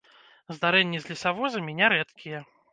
[0.55, 2.45] Здарэнні з лесавозамі нярэдкія.